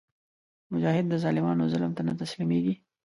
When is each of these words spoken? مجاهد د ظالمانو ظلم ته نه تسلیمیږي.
مجاهد 0.71 1.05
د 1.09 1.13
ظالمانو 1.23 1.69
ظلم 1.73 1.91
ته 1.97 2.01
نه 2.07 2.13
تسلیمیږي. 2.21 2.75